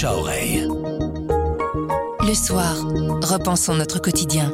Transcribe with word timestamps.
à 0.00 0.16
oreille. 0.16 0.66
Le 2.26 2.34
soir, 2.34 2.74
repensons 3.22 3.74
notre 3.74 4.00
quotidien. 4.00 4.50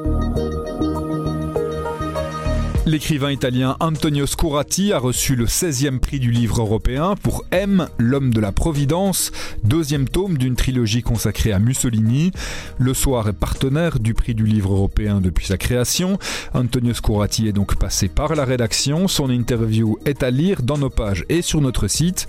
L'écrivain 2.88 3.30
italien 3.30 3.76
Antonio 3.80 4.24
Scurati 4.24 4.94
a 4.94 4.98
reçu 4.98 5.36
le 5.36 5.44
16e 5.44 5.98
prix 5.98 6.18
du 6.20 6.30
livre 6.30 6.62
européen 6.62 7.16
pour 7.22 7.44
M, 7.50 7.86
l'homme 7.98 8.32
de 8.32 8.40
la 8.40 8.50
Providence, 8.50 9.30
deuxième 9.62 10.08
tome 10.08 10.38
d'une 10.38 10.56
trilogie 10.56 11.02
consacrée 11.02 11.52
à 11.52 11.58
Mussolini. 11.58 12.32
Le 12.78 12.94
Soir 12.94 13.28
est 13.28 13.34
partenaire 13.34 13.98
du 13.98 14.14
prix 14.14 14.34
du 14.34 14.46
livre 14.46 14.72
européen 14.72 15.20
depuis 15.20 15.44
sa 15.44 15.58
création. 15.58 16.18
Antonio 16.54 16.94
Scurati 16.94 17.46
est 17.46 17.52
donc 17.52 17.76
passé 17.76 18.08
par 18.08 18.34
la 18.34 18.46
rédaction. 18.46 19.06
Son 19.06 19.28
interview 19.28 19.98
est 20.06 20.22
à 20.22 20.30
lire 20.30 20.62
dans 20.62 20.78
nos 20.78 20.88
pages 20.88 21.26
et 21.28 21.42
sur 21.42 21.60
notre 21.60 21.88
site. 21.88 22.26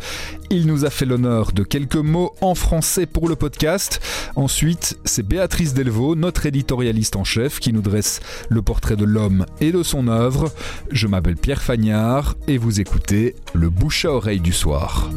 Il 0.49 0.65
nous 0.65 0.83
a 0.83 0.89
fait 0.89 1.05
l'honneur 1.05 1.53
de 1.53 1.63
quelques 1.63 1.95
mots 1.95 2.33
en 2.41 2.53
français 2.53 3.05
pour 3.05 3.29
le 3.29 3.37
podcast. 3.37 4.01
Ensuite, 4.35 4.97
c'est 5.05 5.25
Béatrice 5.25 5.73
Delvaux, 5.73 6.15
notre 6.15 6.47
éditorialiste 6.47 7.15
en 7.15 7.23
chef, 7.23 7.59
qui 7.59 7.71
nous 7.71 7.81
dresse 7.81 8.19
le 8.49 8.61
portrait 8.61 8.97
de 8.97 9.05
l'homme 9.05 9.45
et 9.61 9.71
de 9.71 9.83
son 9.83 10.09
œuvre. 10.09 10.48
Je 10.91 11.07
m'appelle 11.07 11.35
Pierre 11.35 11.61
Fagnard 11.61 12.35
et 12.47 12.57
vous 12.57 12.79
écoutez 12.79 13.35
le 13.53 13.69
bouche 13.69 14.05
à 14.05 14.11
oreille 14.11 14.39
du 14.39 14.53
soir. 14.53 15.09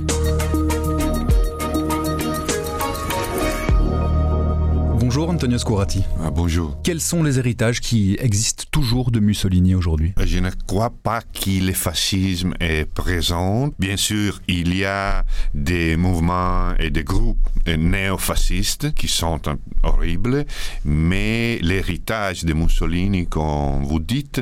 Bonjour 5.15 5.29
Antonio 5.29 5.59
Scurati. 5.59 6.03
Ah, 6.23 6.31
bonjour. 6.31 6.79
Quels 6.83 7.03
sont 7.03 7.23
les 7.23 7.39
héritages 7.39 7.83
qui 7.83 8.17
existent 8.19 8.65
toujours 8.71 9.11
de 9.11 9.21
Mussolini 9.21 9.75
aujourd'hui? 9.75 10.15
Je 10.19 10.39
ne 10.39 10.49
crois 10.67 10.89
pas 10.89 11.21
que 11.21 11.51
le 11.51 11.75
fascisme 11.75 12.55
est 12.61 12.87
présent. 12.87 13.69
Bien 13.79 13.99
sûr, 13.99 14.41
il 14.49 14.75
y 14.75 14.87
a 14.87 15.27
des 15.53 15.99
mouvements 15.99 16.75
et 16.79 16.89
des 16.89 17.05
groupes 17.05 17.47
néofascistes 17.67 18.95
qui 18.95 19.07
sont 19.07 19.39
horribles, 19.83 20.47
mais 20.87 21.59
l'héritage 21.61 22.47
de 22.47 22.55
Mussolini, 22.55 23.27
comme 23.27 23.85
vous 23.85 24.01
dites, 24.01 24.41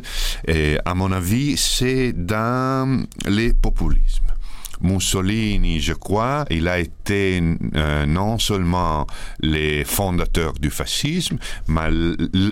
à 0.85 0.95
mon 0.95 1.11
avis, 1.11 1.57
c'est 1.57 2.13
dans 2.13 3.05
les 3.27 3.55
populismes. 3.55 4.30
Mussolini, 4.81 5.81
je 5.81 5.93
crois, 5.93 6.45
il 6.51 6.69
a 6.69 6.79
été 6.79 7.43
euh, 7.75 8.07
non 8.07 8.39
seulement 8.39 9.07
le 9.43 9.85
fondateur 9.85 10.53
du 10.55 10.71
fascisme, 10.71 11.39
mais 11.69 11.91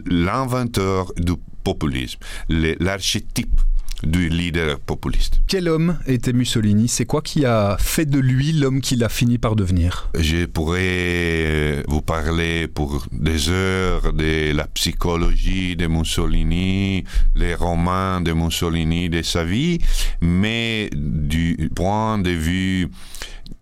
l'inventeur 0.06 1.12
du 1.16 1.34
populisme, 1.64 2.20
l'archétype 2.48 3.60
du 4.02 4.28
leader 4.28 4.78
populiste. 4.78 5.40
Quel 5.46 5.68
homme 5.68 5.98
était 6.06 6.32
Mussolini? 6.32 6.88
C'est 6.88 7.04
quoi 7.04 7.22
qui 7.22 7.44
a 7.44 7.76
fait 7.78 8.06
de 8.06 8.18
lui 8.18 8.52
l'homme 8.52 8.80
qu'il 8.80 9.02
a 9.04 9.08
fini 9.08 9.38
par 9.38 9.56
devenir? 9.56 10.10
Je 10.18 10.46
pourrais 10.46 11.82
vous 11.88 12.02
parler 12.02 12.68
pour 12.68 13.06
des 13.12 13.48
heures 13.48 14.12
de 14.12 14.52
la 14.52 14.66
psychologie 14.68 15.76
de 15.76 15.86
Mussolini, 15.86 17.04
les 17.34 17.54
romans 17.54 18.20
de 18.20 18.32
Mussolini, 18.32 19.08
de 19.08 19.22
sa 19.22 19.44
vie, 19.44 19.78
mais 20.20 20.90
du 20.94 21.70
point 21.74 22.18
de 22.18 22.30
vue 22.30 22.88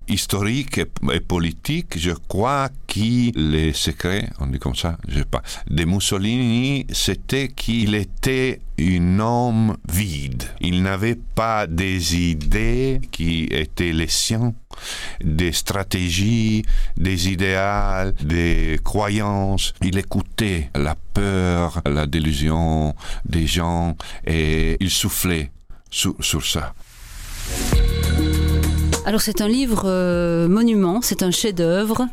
historique 0.09 0.79
et, 0.79 1.21
politique, 1.21 1.99
je 1.99 2.13
crois 2.13 2.69
que 2.87 2.97
les 3.35 3.73
secrets, 3.73 4.29
on 4.41 4.47
dit 4.47 4.59
comme 4.59 4.75
ça, 4.75 4.97
je 5.09 5.19
sais 5.19 5.25
pas, 5.25 5.43
de 5.69 5.85
Mussolini, 5.85 6.87
c'était 6.93 7.49
qu'il 7.49 7.95
était 7.95 8.61
un 8.79 9.19
homme 9.19 9.77
vide. 9.91 10.45
Il 10.61 10.83
n'avait 10.83 11.19
pas 11.35 11.67
des 11.67 12.17
idées 12.17 13.01
qui 13.11 13.45
étaient 13.45 13.93
les 13.93 14.09
siens, 14.09 14.55
des 15.23 15.53
stratégies, 15.53 16.63
des 16.97 17.29
idéaux, 17.29 18.13
des 18.23 18.79
croyances. 18.85 19.75
Il 19.83 19.99
écoutait 19.99 20.71
la 20.75 20.95
peur, 20.95 21.81
la 21.85 22.07
délusion 22.07 22.95
des 23.25 23.47
gens 23.47 23.97
et 24.27 24.77
il 24.81 24.91
soufflait 24.91 25.51
sur, 25.91 26.15
sur 26.21 26.45
ça. 26.45 26.75
Alors 29.07 29.21
c'est 29.21 29.41
un 29.41 29.47
livre 29.47 29.85
euh, 29.85 30.49
monument, 30.49 31.01
c'est 31.01 31.23
un 31.23 31.31
chef-d'œuvre, 31.31 32.09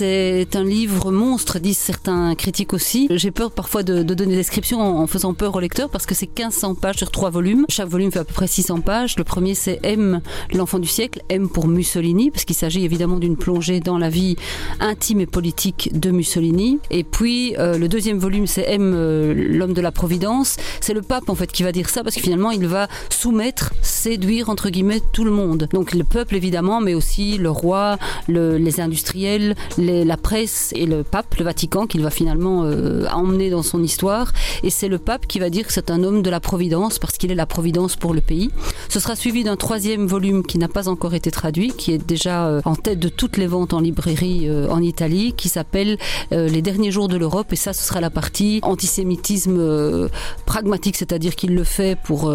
c'est 0.00 0.56
un 0.56 0.64
livre 0.64 1.12
monstre, 1.12 1.58
disent 1.58 1.76
certains 1.76 2.34
critiques 2.34 2.72
aussi. 2.72 3.06
J'ai 3.10 3.30
peur 3.30 3.50
parfois 3.50 3.82
de, 3.82 4.02
donner 4.02 4.30
des 4.30 4.36
descriptions 4.36 4.80
en, 4.80 5.06
faisant 5.06 5.34
peur 5.34 5.54
au 5.54 5.60
lecteur 5.60 5.90
parce 5.90 6.06
que 6.06 6.14
c'est 6.14 6.26
1500 6.26 6.74
pages 6.76 6.96
sur 6.96 7.10
trois 7.10 7.28
volumes. 7.28 7.66
Chaque 7.68 7.88
volume 7.88 8.10
fait 8.10 8.20
à 8.20 8.24
peu 8.24 8.32
près 8.32 8.46
600 8.46 8.80
pages. 8.80 9.18
Le 9.18 9.24
premier 9.24 9.54
c'est 9.54 9.78
M, 9.82 10.22
l'enfant 10.54 10.78
du 10.78 10.88
siècle, 10.88 11.20
M 11.28 11.50
pour 11.50 11.68
Mussolini, 11.68 12.30
parce 12.30 12.46
qu'il 12.46 12.56
s'agit 12.56 12.82
évidemment 12.82 13.18
d'une 13.18 13.36
plongée 13.36 13.80
dans 13.80 13.98
la 13.98 14.08
vie 14.08 14.36
intime 14.80 15.20
et 15.20 15.26
politique 15.26 15.90
de 15.92 16.10
Mussolini. 16.10 16.78
Et 16.90 17.04
puis 17.04 17.54
euh, 17.58 17.76
le 17.76 17.86
deuxième 17.86 18.16
volume 18.16 18.46
c'est 18.46 18.64
M, 18.72 18.94
euh, 18.96 19.34
l'homme 19.34 19.74
de 19.74 19.82
la 19.82 19.92
Providence. 19.92 20.56
C'est 20.80 20.94
le 20.94 21.02
pape 21.02 21.28
en 21.28 21.34
fait 21.34 21.52
qui 21.52 21.62
va 21.62 21.72
dire 21.72 21.90
ça 21.90 22.02
parce 22.02 22.16
que 22.16 22.22
finalement 22.22 22.52
il 22.52 22.66
va 22.66 22.88
soumettre, 23.10 23.74
séduire 23.82 24.48
entre 24.48 24.70
guillemets 24.70 25.02
tout 25.12 25.24
le 25.24 25.30
monde. 25.30 25.68
Donc 25.74 25.92
le 25.92 26.04
peuple 26.04 26.36
évidemment, 26.36 26.80
mais 26.80 26.94
aussi 26.94 27.36
le 27.36 27.50
roi, 27.50 27.98
le, 28.28 28.56
les 28.56 28.80
industriels, 28.80 29.56
les, 29.76 29.89
la 30.04 30.16
presse 30.16 30.72
et 30.76 30.86
le 30.86 31.02
pape, 31.02 31.34
le 31.36 31.44
Vatican, 31.44 31.86
qu'il 31.86 32.02
va 32.02 32.10
finalement 32.10 32.64
euh, 32.64 33.06
emmener 33.12 33.50
dans 33.50 33.62
son 33.62 33.82
histoire. 33.82 34.32
Et 34.62 34.70
c'est 34.70 34.88
le 34.88 34.98
pape 34.98 35.26
qui 35.26 35.38
va 35.38 35.50
dire 35.50 35.66
que 35.66 35.72
c'est 35.72 35.90
un 35.90 36.02
homme 36.02 36.22
de 36.22 36.30
la 36.30 36.40
Providence 36.40 36.98
parce 36.98 37.16
qu'il 37.18 37.30
est 37.30 37.36
la 37.36 37.46
Providence 37.46 37.96
pour 37.96 38.14
le 38.14 38.20
pays. 38.20 38.50
Ce 38.88 39.00
sera 39.00 39.16
suivi 39.16 39.44
d'un 39.44 39.56
troisième 39.56 40.06
volume 40.06 40.44
qui 40.44 40.58
n'a 40.58 40.68
pas 40.68 40.88
encore 40.88 41.14
été 41.14 41.30
traduit, 41.30 41.72
qui 41.76 41.92
est 41.92 41.98
déjà 41.98 42.46
euh, 42.46 42.60
en 42.64 42.76
tête 42.76 42.98
de 42.98 43.08
toutes 43.08 43.36
les 43.36 43.46
ventes 43.46 43.72
en 43.72 43.80
librairie 43.80 44.48
euh, 44.48 44.68
en 44.68 44.82
Italie, 44.82 45.34
qui 45.36 45.48
s'appelle 45.48 45.98
Les 46.30 46.62
derniers 46.62 46.90
jours 46.90 47.08
de 47.08 47.16
l'Europe. 47.16 47.52
Et 47.52 47.56
ça, 47.56 47.72
ce 47.72 47.82
sera 47.82 48.00
la 48.00 48.10
partie 48.10 48.60
antisémitisme 48.62 50.08
pragmatique, 50.46 50.96
c'est-à-dire 50.96 51.34
qu'il 51.34 51.54
le 51.54 51.64
fait 51.64 51.98
pour 52.04 52.32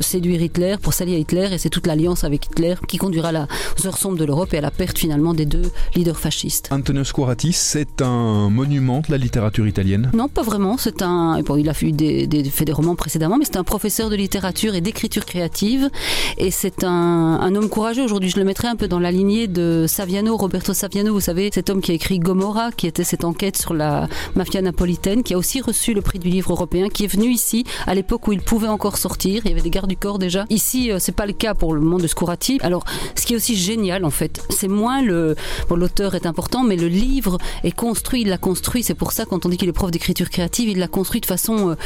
séduire 0.00 0.42
Hitler, 0.42 0.76
pour 0.80 0.92
s'allier 0.92 1.16
à 1.16 1.18
Hitler, 1.18 1.48
et 1.52 1.58
c'est 1.58 1.70
toute 1.70 1.86
l'alliance 1.86 2.24
avec 2.24 2.46
Hitler 2.46 2.74
qui 2.86 2.98
conduira 2.98 3.28
à 3.28 3.32
la, 3.32 3.46
aux 3.76 4.14
de 4.14 4.24
l'Europe 4.24 4.54
et 4.54 4.58
à 4.58 4.60
la 4.60 4.70
perte 4.70 4.98
finalement 4.98 5.34
des 5.34 5.46
deux 5.46 5.70
leaders 5.94 6.18
fascistes. 6.18 6.68
Scurati, 7.04 7.52
c'est 7.52 8.02
un 8.02 8.50
monument 8.50 9.00
de 9.00 9.10
la 9.10 9.18
littérature 9.18 9.66
italienne? 9.66 10.10
Non, 10.14 10.28
pas 10.28 10.42
vraiment. 10.42 10.76
C'est 10.76 11.02
un. 11.02 11.40
Il 11.56 11.68
a 11.68 11.74
fait 11.74 11.92
des, 11.92 12.72
romans 12.72 12.94
précédemment, 12.94 13.36
mais 13.38 13.44
c'est 13.44 13.56
un 13.56 13.64
professeur 13.64 14.10
de 14.10 14.16
littérature 14.16 14.74
et 14.74 14.80
d'écriture 14.80 15.24
créative, 15.24 15.90
et 16.36 16.50
c'est 16.50 16.84
un, 16.84 17.54
homme 17.54 17.68
courageux. 17.68 18.04
Aujourd'hui, 18.04 18.30
je 18.30 18.38
le 18.38 18.44
mettrais 18.44 18.68
un 18.68 18.76
peu 18.76 18.88
dans 18.88 18.98
la 18.98 19.10
lignée 19.10 19.46
de 19.46 19.86
Saviano, 19.88 20.36
Roberto 20.36 20.74
Saviano. 20.74 21.12
Vous 21.12 21.20
savez, 21.20 21.50
cet 21.52 21.70
homme 21.70 21.80
qui 21.80 21.92
a 21.92 21.94
écrit 21.94 22.18
Gomorra, 22.18 22.72
qui 22.72 22.86
était 22.86 23.04
cette 23.04 23.24
enquête 23.24 23.56
sur 23.56 23.74
la 23.74 24.08
mafia 24.34 24.62
napolitaine, 24.62 25.22
qui 25.22 25.34
a 25.34 25.38
aussi 25.38 25.60
reçu 25.60 25.94
le 25.94 26.02
prix 26.02 26.18
du 26.18 26.28
livre 26.28 26.52
européen, 26.52 26.88
qui 26.88 27.04
est 27.04 27.12
venu 27.12 27.30
ici 27.30 27.64
à 27.86 27.94
l'époque 27.94 28.28
où 28.28 28.32
il 28.32 28.40
pouvait 28.40 28.68
encore 28.68 28.98
sortir. 28.98 29.42
Il 29.44 29.50
y 29.50 29.52
avait 29.52 29.62
des 29.62 29.70
gardes 29.70 29.88
du 29.88 29.96
corps 29.96 30.18
déjà. 30.18 30.44
Ici, 30.50 30.90
c'est 30.98 31.14
pas 31.14 31.26
le 31.26 31.32
cas 31.32 31.54
pour 31.54 31.74
le 31.74 31.80
monde 31.80 32.02
de 32.02 32.06
Scurati. 32.06 32.58
Alors, 32.62 32.84
ce 33.14 33.26
qui 33.26 33.34
est 33.34 33.36
aussi 33.36 33.56
génial 33.56 34.04
en 34.04 34.10
fait, 34.10 34.42
c'est 34.50 34.68
moins 34.68 35.02
le 35.02 35.36
bon, 35.68 35.76
l'auteur 35.76 36.14
est 36.14 36.26
important, 36.26 36.62
mais 36.62 36.76
le 36.78 36.88
livre 36.88 37.38
est 37.64 37.72
construit, 37.72 38.22
il 38.22 38.28
l'a 38.28 38.38
construit. 38.38 38.82
C'est 38.82 38.94
pour 38.94 39.12
ça 39.12 39.24
quand 39.24 39.46
on 39.46 39.48
dit 39.48 39.56
qu'il 39.56 39.68
est 39.68 39.72
prof 39.72 39.90
d'écriture 39.90 40.30
créative, 40.30 40.68
il 40.68 40.78
l'a 40.78 40.88
construit 40.88 41.20
de 41.20 41.26
façon 41.26 41.76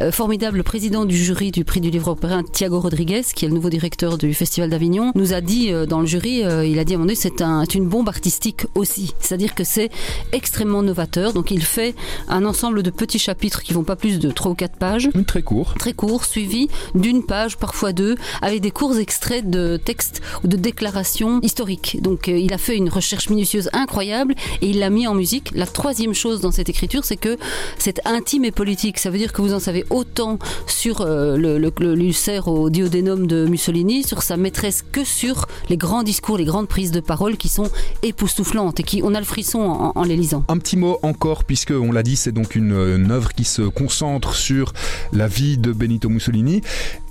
euh, 0.00 0.12
formidable. 0.12 0.58
Le 0.58 0.62
président 0.62 1.04
du 1.04 1.16
jury 1.16 1.50
du 1.50 1.64
prix 1.64 1.80
du 1.80 1.90
livre 1.90 2.10
européen, 2.10 2.42
Thiago 2.42 2.80
Rodriguez, 2.80 3.22
qui 3.34 3.44
est 3.44 3.48
le 3.48 3.54
nouveau 3.54 3.70
directeur 3.70 4.18
du 4.18 4.34
Festival 4.34 4.70
d'Avignon, 4.70 5.12
nous 5.14 5.32
a 5.32 5.40
dit 5.40 5.72
euh, 5.72 5.86
dans 5.86 6.00
le 6.00 6.06
jury, 6.06 6.44
euh, 6.44 6.64
il 6.64 6.78
a 6.78 6.84
dit 6.84 6.92
à 6.92 6.96
un 6.96 6.98
moment 6.98 7.06
donné, 7.06 7.16
c'est 7.16 7.42
un, 7.42 7.64
une 7.64 7.88
bombe 7.88 8.08
artistique 8.08 8.66
aussi. 8.74 9.14
C'est-à-dire 9.20 9.54
que 9.54 9.64
c'est 9.64 9.90
extrêmement 10.32 10.82
novateur. 10.82 11.32
Donc 11.32 11.50
il 11.50 11.62
fait 11.62 11.94
un 12.28 12.44
ensemble 12.44 12.82
de 12.82 12.90
petits 12.90 13.18
chapitres 13.18 13.62
qui 13.62 13.72
vont 13.72 13.84
pas 13.84 13.96
plus 13.96 14.18
de 14.18 14.30
3 14.30 14.52
ou 14.52 14.54
4 14.54 14.76
pages. 14.76 15.08
Très 15.26 15.42
court. 15.42 15.74
Très 15.78 15.92
court, 15.92 16.24
suivi 16.24 16.68
d'une 16.94 17.24
page, 17.24 17.56
parfois 17.56 17.92
deux, 17.92 18.16
avec 18.40 18.60
des 18.60 18.70
courts 18.70 18.98
extraits 18.98 19.48
de 19.48 19.76
textes 19.76 20.20
ou 20.44 20.48
de 20.48 20.56
déclarations 20.56 21.40
historiques. 21.40 21.98
Donc 22.02 22.28
euh, 22.28 22.38
il 22.38 22.52
a 22.52 22.58
fait 22.58 22.76
une 22.76 22.88
recherche 22.88 23.30
minutieuse 23.30 23.70
incroyable 23.72 24.34
et 24.60 24.68
il 24.70 24.78
l'a 24.78 24.90
mis 24.90 25.06
en 25.06 25.14
musique. 25.14 25.50
La 25.54 25.66
troisième 25.66 26.14
chose 26.14 26.40
dans 26.40 26.50
cette 26.50 26.68
écriture, 26.68 27.04
c'est 27.04 27.16
que 27.16 27.36
c'est 27.78 28.00
intime 28.06 28.44
et 28.44 28.50
politique. 28.52 28.98
Ça 28.98 29.10
veut 29.10 29.18
dire 29.18 29.32
que 29.32 29.42
vous 29.42 29.54
en 29.54 29.60
savez 29.60 29.84
autant 29.90 30.38
sur 30.66 31.00
euh, 31.00 31.36
le, 31.36 31.58
le, 31.58 31.72
le 31.78 31.94
Lucère 31.94 32.48
au 32.48 32.70
diodénum 32.70 33.26
de 33.26 33.46
Mussolini, 33.46 34.02
sur 34.02 34.22
sa 34.22 34.36
maîtresse, 34.36 34.84
que 34.90 35.04
sur 35.04 35.46
les 35.68 35.76
grands 35.76 36.02
discours, 36.02 36.38
les 36.38 36.44
grandes 36.44 36.68
prises 36.68 36.90
de 36.90 37.00
parole 37.00 37.36
qui 37.36 37.48
sont 37.48 37.70
époustouflantes 38.02 38.80
et 38.80 38.82
qui 38.82 39.02
on 39.02 39.14
a 39.14 39.18
le 39.18 39.26
frisson 39.26 39.60
en, 39.60 39.92
en 39.94 40.02
les 40.04 40.16
lisant. 40.16 40.44
Un 40.48 40.58
petit 40.58 40.76
mot 40.76 40.98
encore, 41.02 41.44
puisque 41.44 41.72
on 41.72 41.92
l'a 41.92 42.02
dit, 42.02 42.16
c'est 42.16 42.32
donc 42.32 42.54
une, 42.54 42.72
une 42.72 43.10
œuvre 43.10 43.32
qui 43.32 43.44
se 43.44 43.62
concentre 43.62 44.34
sur 44.34 44.72
la 45.12 45.28
vie 45.28 45.58
de 45.58 45.72
Benito 45.72 46.08
Mussolini. 46.08 46.62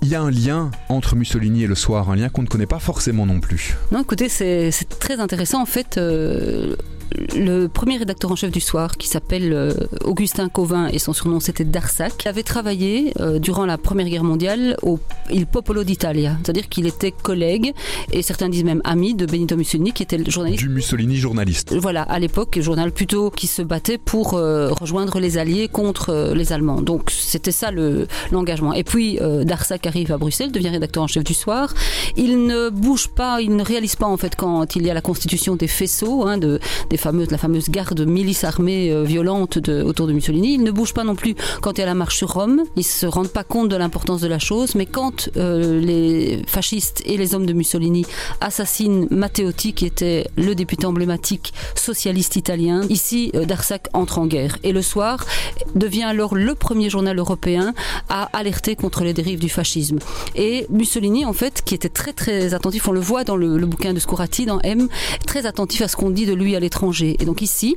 Il 0.01 0.07
y 0.07 0.15
a 0.15 0.21
un 0.21 0.31
lien 0.31 0.71
entre 0.89 1.15
Mussolini 1.15 1.63
et 1.63 1.67
le 1.67 1.75
soir, 1.75 2.09
un 2.09 2.15
lien 2.15 2.29
qu'on 2.29 2.41
ne 2.41 2.47
connaît 2.47 2.65
pas 2.65 2.79
forcément 2.79 3.25
non 3.25 3.39
plus. 3.39 3.75
Non, 3.91 4.01
écoutez, 4.01 4.29
c'est 4.29 4.71
très 4.99 5.19
intéressant 5.19 5.61
en 5.61 5.65
fait. 5.65 5.97
Euh, 5.97 6.75
le 7.35 7.67
premier 7.67 7.97
rédacteur 7.97 8.31
en 8.31 8.35
chef 8.35 8.51
du 8.51 8.61
soir, 8.61 8.97
qui 8.97 9.07
s'appelle 9.07 9.53
euh, 9.53 9.73
Augustin 10.03 10.49
Covin, 10.49 10.87
et 10.87 10.99
son 10.99 11.13
surnom 11.13 11.39
c'était 11.39 11.65
Darsac, 11.65 12.25
avait 12.25 12.43
travaillé 12.43 13.13
euh, 13.19 13.39
durant 13.39 13.65
la 13.65 13.77
Première 13.77 14.07
Guerre 14.07 14.23
mondiale 14.23 14.77
au 14.81 14.99
Il 15.29 15.45
Popolo 15.45 15.83
d'Italia. 15.83 16.37
C'est-à-dire 16.43 16.69
qu'il 16.69 16.87
était 16.87 17.11
collègue, 17.11 17.73
et 18.11 18.21
certains 18.21 18.49
disent 18.49 18.63
même 18.63 18.81
ami 18.83 19.13
de 19.13 19.25
Benito 19.25 19.55
Mussolini, 19.55 19.91
qui 19.91 20.03
était 20.03 20.17
le 20.17 20.29
journaliste. 20.29 20.63
Du 20.63 20.69
Mussolini 20.69 21.17
journaliste. 21.17 21.75
Voilà, 21.75 22.03
à 22.03 22.19
l'époque, 22.19 22.59
journal 22.59 22.91
plutôt 22.91 23.29
qui 23.29 23.47
se 23.47 23.61
battait 23.61 23.97
pour 23.97 24.31
rejoindre 24.31 25.19
les 25.19 25.37
Alliés 25.37 25.67
contre 25.67 26.33
les 26.35 26.53
Allemands. 26.53 26.81
Donc 26.81 27.09
c'était 27.11 27.51
ça 27.51 27.71
l'engagement. 28.31 28.73
et 28.73 28.83
puis 28.83 29.19
Darsac 29.43 29.85
arrive 29.87 30.11
à 30.11 30.17
Bruxelles, 30.17 30.51
devient 30.51 30.69
rédacteur 30.69 31.03
en 31.03 31.07
chef 31.07 31.23
du 31.23 31.33
soir. 31.33 31.73
Il 32.15 32.45
ne 32.45 32.69
bouge 32.69 33.09
pas, 33.09 33.41
il 33.41 33.55
ne 33.55 33.63
réalise 33.63 33.95
pas 33.95 34.07
en 34.07 34.17
fait 34.17 34.35
quand 34.35 34.75
il 34.75 34.85
y 34.85 34.89
a 34.89 34.93
la 34.93 35.01
constitution 35.01 35.55
des 35.55 35.67
faisceaux, 35.67 36.25
hein, 36.25 36.37
de, 36.37 36.59
des 36.89 36.97
la 37.05 37.37
fameuse 37.37 37.69
garde 37.69 38.01
milice 38.01 38.43
armée 38.43 38.91
euh, 38.91 39.03
violente 39.03 39.57
autour 39.57 40.07
de 40.07 40.13
Mussolini. 40.13 40.55
Il 40.55 40.63
ne 40.63 40.71
bouge 40.71 40.93
pas 40.93 41.03
non 41.03 41.15
plus 41.15 41.35
quand 41.61 41.77
il 41.77 41.79
y 41.79 41.83
a 41.83 41.85
la 41.85 41.95
marche 41.95 42.17
sur 42.17 42.33
Rome. 42.33 42.63
Ils 42.75 42.83
se 42.83 43.05
rendent 43.05 43.29
pas 43.31 43.43
compte 43.43 43.69
de 43.69 43.75
l'importance 43.75 44.21
de 44.21 44.27
la 44.27 44.39
chose, 44.39 44.75
mais 44.75 44.85
quand 44.85 45.29
euh, 45.37 45.79
les 45.79 46.41
fascistes 46.47 47.01
et 47.05 47.17
les 47.17 47.35
hommes 47.35 47.45
de 47.45 47.53
Mussolini 47.53 48.05
assassinent 48.39 49.07
Matteotti, 49.11 49.73
qui 49.73 49.85
était 49.85 50.27
le 50.37 50.55
député 50.55 50.85
emblématique 50.85 51.53
socialiste 51.75 52.35
italien, 52.35 52.81
ici 52.89 53.31
euh, 53.35 53.45
Darsac 53.45 53.87
entre 53.93 54.19
en 54.19 54.27
guerre. 54.27 54.57
Et 54.63 54.71
le 54.71 54.81
soir 54.81 55.25
devient 55.75 56.03
alors 56.03 56.35
le 56.35 56.55
premier 56.55 56.89
journal 56.89 57.17
européen 57.17 57.73
à 58.09 58.29
alerter 58.37 58.75
contre 58.75 59.03
les 59.03 59.13
dérives 59.13 59.39
du 59.39 59.49
fascisme. 59.49 59.99
Et 60.35 60.65
Mussolini, 60.69 61.25
en 61.25 61.33
fait, 61.33 61.61
qui 61.63 61.75
était 61.75 61.89
très 61.89 62.13
très 62.13 62.53
attentif, 62.53 62.87
on 62.87 62.91
le 62.91 62.99
voit 62.99 63.23
dans 63.23 63.35
le, 63.35 63.57
le 63.57 63.65
bouquin 63.65 63.93
de 63.93 63.99
Scurati, 63.99 64.45
dans 64.45 64.59
M, 64.61 64.87
très 65.25 65.45
attentif 65.45 65.81
à 65.81 65.87
ce 65.87 65.95
qu'on 65.95 66.09
dit 66.09 66.25
de 66.25 66.33
lui 66.33 66.55
à 66.55 66.59
l'étranger. 66.59 66.90
Et 66.99 67.25
donc 67.25 67.41
ici, 67.41 67.75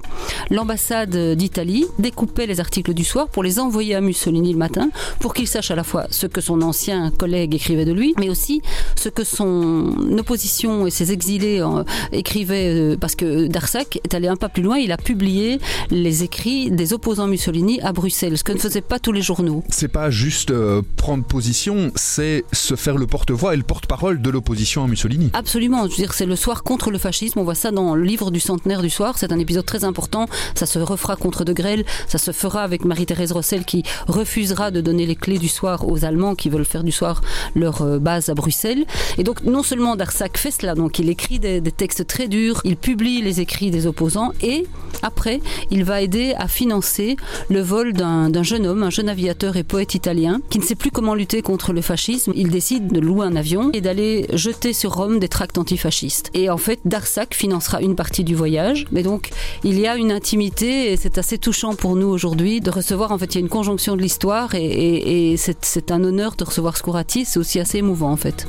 l'ambassade 0.51 1.17
d'Italie 1.37 1.87
découpait 1.99 2.47
les 2.47 2.61
articles 2.61 2.95
du 2.95 3.05
soir 3.05 3.29
pour 3.29 3.43
les 3.43 3.59
envoyer 3.61 3.95
à 3.95 4.01
Mussolini 4.01 4.53
le 4.53 4.59
matin, 4.59 4.89
pour 5.21 5.35
qu'il 5.35 5.47
sache 5.47 5.71
à 5.71 5.77
la 5.77 5.85
fois 5.85 6.07
ce 6.11 6.27
que 6.27 6.41
son 6.41 6.63
ancien 6.63 7.11
collègue 7.11 7.55
écrivait 7.55 7.85
de 7.85 7.93
lui, 7.93 8.15
mais 8.19 8.29
aussi 8.29 8.63
ce 8.97 9.09
que 9.09 9.25
son 9.25 9.95
opposition 10.19 10.87
et 10.87 10.91
ses 10.91 11.13
exilés 11.13 11.61
euh, 11.61 11.85
écrivaient, 12.13 12.75
euh, 12.75 12.97
parce 12.97 13.15
que 13.15 13.47
Darsac 13.47 14.01
est 14.03 14.15
allé 14.15 14.29
un 14.29 14.37
pas 14.37 14.49
plus 14.49 14.63
loin, 14.63 14.79
il 14.79 14.93
a 14.93 14.97
publié 14.97 15.59
les 15.91 16.23
écrits 16.23 16.71
des 16.71 16.93
opposants 16.93 17.27
Mussolini 17.27 17.81
à 17.83 17.93
Bruxelles, 17.93 18.39
ce 18.39 18.45
que 18.45 18.53
ne 18.53 18.59
faisaient 18.59 18.81
pas 18.81 18.99
tous 18.99 19.13
les 19.13 19.23
journaux. 19.23 19.63
C'est 19.69 19.89
pas 19.89 20.11
juste 20.11 20.51
euh, 20.51 20.83
prendre 20.97 21.25
position, 21.25 21.93
c'est 21.95 22.45
se 22.53 22.75
faire 22.75 22.97
le 22.97 23.07
porte-voix 23.07 23.55
et 23.55 23.57
le 23.57 23.63
porte-parole 23.63 24.23
de 24.23 24.31
l'opposition 24.31 24.85
à 24.85 24.89
Mussolini. 24.89 25.31
Absolument, 25.35 25.85
je 25.85 25.91
veux 25.91 25.97
dire, 25.97 26.15
c'est 26.15 26.27
le 26.27 26.37
soir 26.37 26.63
contre 26.63 26.91
le 26.91 26.99
fascisme, 26.99 27.39
on 27.39 27.45
voit 27.45 27.55
ça 27.55 27.71
dans 27.71 27.95
le 27.95 28.03
livre 28.03 28.31
du 28.31 28.41
centenaire 28.41 28.83
du 28.83 28.91
soir, 28.91 29.04
c'est 29.17 29.33
un 29.33 29.39
épisode 29.39 29.67
très 29.67 29.85
important, 29.85 30.27
ça 30.55 30.67
se 30.67 30.79
refera 30.79 31.17
contre 31.17 31.45
De 31.45 31.53
Grelle, 31.53 31.85
ça 32.09 32.19
se 32.19 32.33
fera 32.33 32.63
avec 32.63 32.85
Marie-Thérèse 32.85 33.33
Rossel 33.33 33.65
qui 33.65 33.83
refusera 34.07 34.71
de 34.71 34.81
donner 34.81 35.07
les 35.07 35.17
clés 35.17 35.39
du 35.39 35.49
soir 35.49 35.87
aux 35.89 36.05
Allemands 36.05 36.35
qui 36.35 36.49
veulent 36.49 36.65
faire 36.65 36.85
du 36.85 36.93
soir 36.93 37.21
leur 37.55 37.83
euh, 37.83 37.99
base 37.99 38.29
à 38.29 38.35
Bruxelles. 38.35 38.85
Et 39.19 39.25
donc 39.25 39.43
non 39.43 39.63
seulement 39.63 39.97
Darsac 39.97 40.39
fait 40.39 40.51
cela, 40.51 40.75
donc 40.75 40.99
il 40.99 41.09
écrit 41.09 41.39
des, 41.39 41.61
textes 41.63 42.07
très 42.07 42.29
durs, 42.29 42.61
il 42.65 42.77
publie 42.77 43.21
les 43.21 43.41
écrits 43.41 43.71
des 43.71 43.87
opposants 43.87 44.33
et 44.41 44.67
après 45.03 45.41
il 45.71 45.85
va 45.85 46.01
aider 46.01 46.35
à 46.37 46.49
financer 46.49 47.17
le 47.51 47.61
vol 47.61 47.93
d'un 47.93 48.43
jeune 48.43 48.67
homme, 48.67 48.83
un 48.83 48.91
jeune 48.91 49.09
aviateur 49.09 49.57
et 49.57 49.65
poète 49.65 49.95
italien 49.95 50.41
qui 50.51 50.59
ne 50.59 50.65
sait 50.65 50.75
plus 50.75 50.91
comment 50.91 51.15
lutter 51.15 51.43
contre 51.43 51.73
le 51.73 51.83
fascisme. 51.83 52.33
Il 52.35 52.51
décide 52.51 52.93
de 52.93 53.01
louer 53.01 53.27
un 53.27 53.37
avion 53.37 53.71
et 53.73 53.81
d'aller 53.81 54.27
jeter 54.33 54.73
sur 54.73 54.93
Rome 54.95 55.19
des 55.19 55.29
tracts 55.29 55.59
antifascistes. 55.59 56.31
Et 56.35 56.51
en 56.51 56.57
fait, 56.57 56.81
Darsac 56.85 57.35
financera 57.35 57.81
une 57.81 57.97
partie 57.97 58.25
du 58.25 58.35
voyage. 58.35 58.84
Mais 58.93 59.03
donc, 59.03 59.31
il 59.63 59.79
y 59.79 59.87
a 59.87 59.97
une 59.97 60.13
intimité 60.13 60.93
et 60.93 60.97
c'est 60.97 61.19
assez 61.19 61.39
touchant 61.39 61.75
pour 61.75 61.97
nous 61.97 62.09
aujourd'hui 62.09 62.61
de 62.61 62.71
recevoir. 62.71 63.13
En 63.13 63.19
fait, 63.19 63.35
il 63.35 63.35
y 63.37 63.39
a 63.39 63.41
une 63.41 63.49
conjonction 63.49 63.97
de 63.97 64.03
l'histoire 64.03 64.55
et, 64.55 65.33
et, 65.33 65.37
c'est 65.37 65.91
un 65.91 66.03
honneur 66.05 66.37
de 66.37 66.45
recevoir 66.45 66.77
Scourati. 66.77 67.25
C'est 67.25 67.39
aussi 67.39 67.61
assez 67.61 67.79
émouvant 67.79 68.11
en 68.11 68.17
fait. 68.17 68.47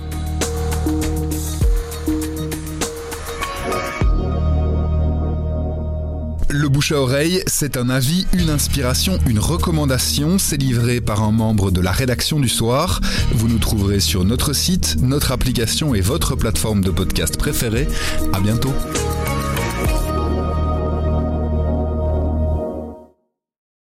Le 6.57 6.69
bouche 6.69 6.93
à 6.93 7.01
oreille, 7.01 7.43
c'est 7.47 7.75
un 7.75 7.89
avis, 7.89 8.25
une 8.31 8.49
inspiration, 8.49 9.19
une 9.27 9.39
recommandation. 9.39 10.39
C'est 10.39 10.55
livré 10.55 11.01
par 11.01 11.21
un 11.21 11.31
membre 11.31 11.69
de 11.69 11.81
la 11.81 11.91
rédaction 11.91 12.39
du 12.39 12.47
soir. 12.47 13.01
Vous 13.33 13.49
nous 13.49 13.59
trouverez 13.59 13.99
sur 13.99 14.23
notre 14.23 14.53
site, 14.53 14.95
notre 15.01 15.33
application 15.33 15.93
et 15.95 16.01
votre 16.01 16.37
plateforme 16.37 16.81
de 16.81 16.91
podcast 16.91 17.37
préférée. 17.37 17.89
À 18.31 18.39
bientôt. 18.39 18.71